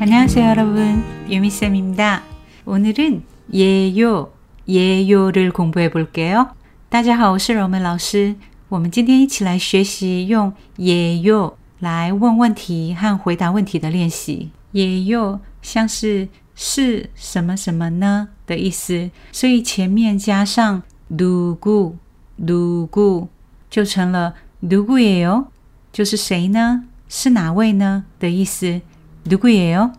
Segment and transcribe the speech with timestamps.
[0.00, 1.02] 안녕하세요, 여러분.
[1.28, 2.22] 유미쌤입니다.
[2.64, 4.32] 오늘은 예요,
[4.68, 6.48] 예요를 공부해 볼게요.
[6.88, 8.36] 大家好，我是柔美老师。
[8.68, 14.50] 我们今天一起来学习用예요来问问题和回答问题的练习。
[14.74, 21.94] 예요像是是什么什么呢的意思，所以前面加上 누구
[22.38, 23.28] 누구
[23.70, 25.46] 就成了누구예요
[25.92, 26.84] 就是谁呢？
[27.08, 28.80] 是哪位呢的意思。
[29.24, 29.92] 누구예요?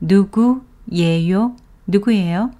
[0.00, 1.56] 누구예요?
[1.86, 2.50] 누구예요?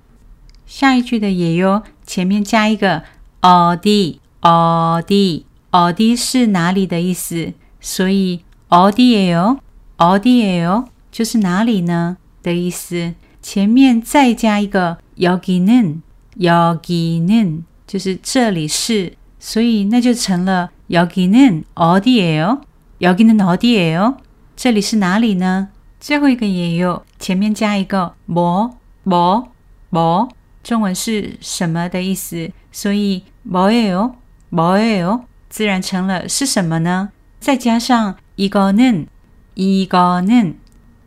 [0.66, 3.02] 下一句的也哟前面加一个
[3.40, 9.58] 어디 어디 어디 是哪里的意思所以 어디예요?
[9.96, 10.84] 어디예요?
[11.10, 16.02] 就是哪里呢的意思前面再加一个 여기는
[16.38, 22.60] 여기는 就是这里是所以那就成了 여기는 어디예요?
[23.00, 24.18] 여기는 어디예요?
[24.54, 25.68] 这里是哪里呢?
[26.04, 29.52] 最后一个也有，前面加一个么么
[29.90, 30.28] 么，
[30.62, 32.50] 中文是什么的意思？
[32.72, 37.10] 所以뭐예요뭐예요自然成了是什么呢？
[37.38, 40.54] 再加上이거는이거는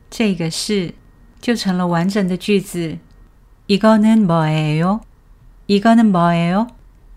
[0.09, 0.93] 这个是
[1.39, 2.97] 就成了完整的句子。
[3.67, 6.67] 이거는뭐예요이거는뭐예요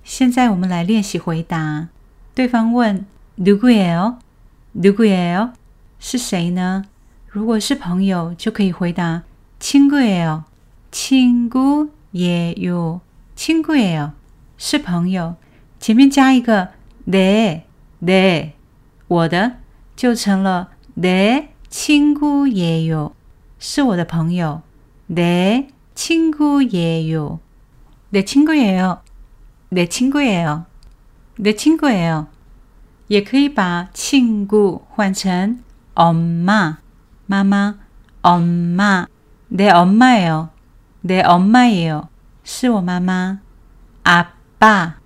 [0.05, 1.89] 现在我们来练习回答。
[2.34, 5.52] 对方问누구예요누구예요
[5.98, 6.84] 是谁呢？
[7.30, 9.22] 如果是朋友，就可以回答
[9.58, 10.42] 亲贵예 요，
[10.91, 13.00] 亲姑也有，
[13.34, 14.11] 亲贵예 요，
[14.56, 15.36] 是朋友，
[15.78, 16.70] 前面加一个
[17.05, 17.64] 내
[18.00, 18.52] 내，
[19.08, 19.56] 我的
[19.94, 23.12] 就成了내친구예 요，
[23.58, 24.62] 是我的朋友，
[25.08, 27.39] 내친구예 요，
[28.11, 29.00] 내친구예 요，
[29.69, 30.64] 내친구예 요，
[31.36, 32.27] 내친구예 요，
[33.08, 35.62] 也可以把亲姑换成
[35.94, 36.78] 엄마
[37.30, 37.75] 마마,
[38.22, 39.06] 엄마,
[39.48, 40.50] 내 엄마예요.
[41.00, 42.08] 내 엄마예요.
[42.44, 43.41] 是我妈妈.
[44.05, 44.96] 아빠,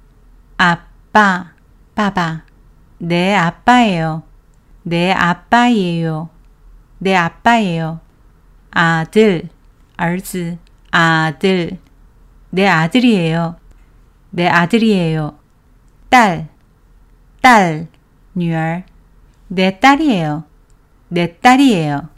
[0.59, 1.53] 아빠,
[1.95, 2.43] 빠바.
[2.99, 4.23] 내 아빠예요.
[4.83, 6.29] 내 아빠예요.
[6.99, 8.01] 내 아빠예요.
[8.71, 9.49] 아들,
[9.97, 10.59] 儿子,
[10.91, 11.79] 아들.
[12.51, 13.57] 내 아들이에요.
[14.31, 15.39] 내 아들이에요.
[16.11, 16.49] 딸,
[17.41, 17.89] 딸,
[18.37, 18.85] 女儿.
[19.49, 20.45] 내 딸이에요.
[21.09, 22.09] 내 딸이에요.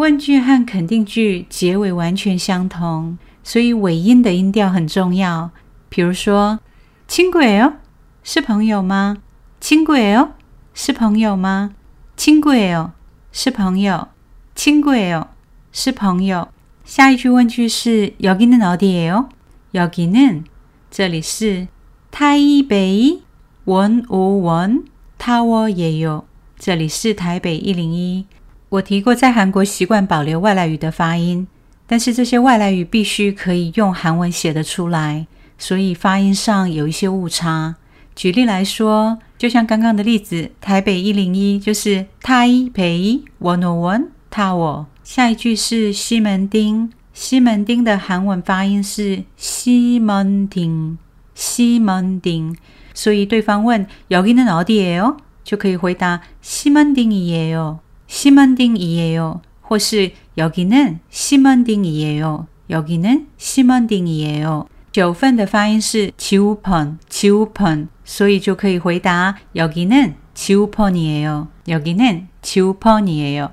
[0.00, 5.50] 问句和肯定句结尾完全相同，所以尾音的音调很重要。
[5.88, 6.60] 比如说，
[7.08, 7.74] 亲鬼哦，
[8.22, 9.18] 是朋友吗？
[9.60, 10.32] 亲鬼哦，
[10.74, 11.72] 是朋友吗？
[12.16, 12.92] 亲鬼哦，
[13.32, 14.08] 是朋友。
[14.54, 15.28] 亲鬼哦，
[15.72, 16.48] 是朋友。
[16.84, 20.44] 下一句问句是여기는어디예요여기는
[20.90, 21.66] 这里是
[22.10, 22.38] 台
[22.68, 23.20] 北
[23.64, 26.24] 원오원타워예요
[26.58, 28.26] 这里是台北一零一。
[28.70, 31.46] 我提过，在韩国习惯保留外来语的发音，
[31.86, 37.76] 但是这些外来语必须可以用韩文写得出来，所以发音上有一些误差。
[38.14, 44.86] 举例来说，就像刚刚的例子，台北一零一就是台北 one one tower。
[45.04, 50.96] 下一句是西门町，西门町的韩文发音是西门町，
[51.34, 52.56] 西门町。
[52.94, 57.78] 所以对方问여기는어디예 요， 就可以回答西门町예 요。
[58.10, 59.40] 시먼딩이에요.
[59.62, 62.46] 或是 여기는 시먼딩이에요.
[62.70, 64.66] 여기는 시먼딩이에요.
[64.92, 67.88] 九份的发音是 지우펀, 지우펀.
[68.04, 71.48] 所以就可以回答 여기는 지우펀이에요.
[71.68, 73.50] 여기는 지우펀이에요.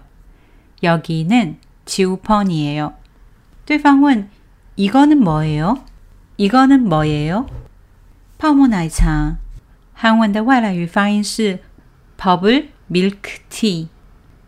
[0.83, 2.93] 여기는 지우펀이에요.
[3.65, 4.29] 对方问
[4.75, 5.83] 이거는 뭐예요?
[6.37, 7.47] 이거는 뭐예요?
[8.37, 9.37] 泡沫奶茶.
[9.93, 11.59] 한원的外来语发音是
[12.17, 13.89] 버블 밀크티.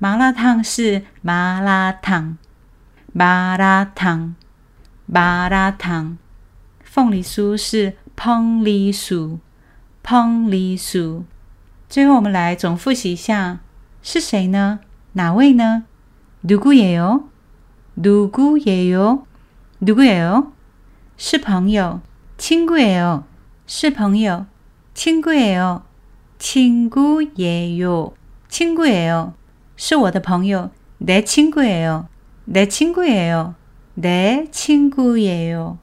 [0.00, 2.36] 麻辣烫是麻辣烫，
[3.12, 4.34] 麻辣烫，
[5.06, 6.18] 麻辣烫。
[6.82, 9.38] 凤梨酥是蓬梨酥，
[10.02, 11.24] 蓬梨酥。
[11.88, 13.60] 最后，我们来总复习一下，
[14.02, 14.80] 是谁呢？
[15.12, 15.84] 哪位呢？
[16.42, 17.24] 누구예 요？
[17.94, 19.24] 누구예 요？
[19.80, 20.52] 누구예 요？
[21.16, 22.00] 是朋友。
[22.38, 23.22] 친구예 요？
[23.66, 24.46] 是朋友。
[24.94, 25.82] 친구예 요？
[26.38, 28.12] 친구예 요？
[28.48, 29.32] 친구예 요？
[29.80, 32.08] 是我的朋友，내친구예 요，
[32.44, 33.54] 내 친구예요.
[33.94, 35.78] 내 친구예요.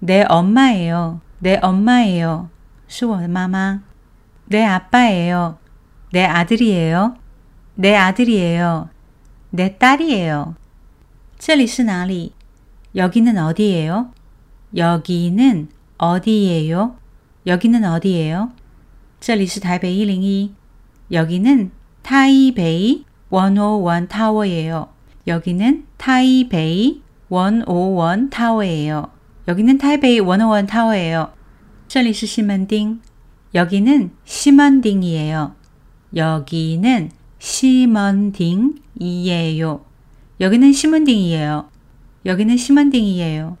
[0.00, 1.20] 내 엄마예요.
[1.38, 2.48] 내 엄마예요.
[2.88, 3.82] 是我的妈妈.
[4.46, 5.58] 내 아빠예요.
[6.12, 7.16] 내 아들이에요.
[7.76, 8.88] 내 아들이에요.
[9.50, 10.54] 내 딸이에요.
[11.38, 12.32] 这里是哪里?
[12.94, 14.12] 여기는 어디예요?
[14.76, 15.68] 여기는
[15.98, 16.96] 어디예요?
[17.46, 18.50] 여기는 어디예요?
[19.20, 20.54] 这里是台北101.
[21.12, 21.70] 여기는
[22.02, 24.88] 타이베이 101 타워예요.
[25.26, 29.10] 여기는 타이베이 101 타워예요.
[29.48, 31.32] 여기는 타이베이 101 타워예요.
[31.88, 33.00] 这里是 시먼딩.
[33.54, 35.54] 여기는 시먼딩이에요.
[36.14, 39.84] 여기는 시먼딩이에요.
[40.40, 41.68] 여기는 시먼딩이에요.
[42.26, 43.56] 여기는 시먼딩이에요.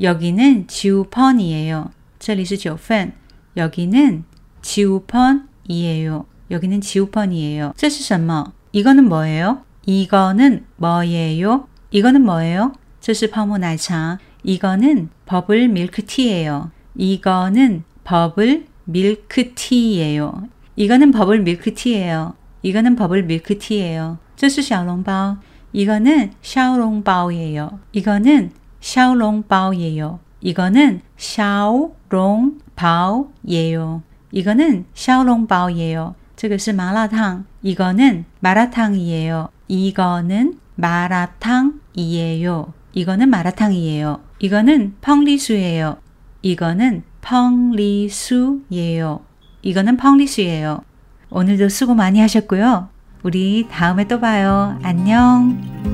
[0.00, 1.90] 여기는 지우펀이에요.
[2.18, 3.12] 这里是九份.
[3.56, 4.24] 여기는
[4.62, 6.26] 지우펀이에요.
[6.50, 7.72] 여기는 지우펀이에요.
[7.76, 8.52] 这是什么?
[8.74, 9.62] 이거는 뭐예요?
[9.86, 11.68] 이거는 뭐예요?
[11.90, 12.72] 이거는 뭐예요?
[13.00, 14.18] 这是泡沫奶茶.
[14.42, 16.70] 이거는 버블 밀크티예요.
[16.94, 20.48] 이거는 버블 밀크티예요.
[20.76, 22.34] 이거는 버블 밀크티예요.
[22.62, 24.18] 이거는 버블 밀크티예요.
[24.36, 25.36] 这是小笼包.
[25.72, 27.78] 이거는 샤오롱바오예요.
[27.92, 28.50] 이거는
[28.80, 30.18] 샤오롱바오예요.
[30.40, 34.02] 이거는 샤오롱바오예요.
[34.32, 36.14] 이거는 샤오롱바오예요.
[36.44, 37.44] 这个是麻辣烫.
[37.62, 39.48] 이거는 마라탕이에요.
[39.68, 42.72] 이거는 마라탕이에요.
[42.92, 44.20] 이거는 마라탕이에요.
[44.38, 45.98] 이거는 펑리수예요.
[46.42, 49.20] 이거는 펑리수예요.
[49.62, 50.82] 이거는 펑리수예요.
[51.28, 52.88] 오늘도 수고 많이 하셨고요.
[53.22, 54.78] 우리 다음에 또 봐요.
[54.82, 55.93] 안녕.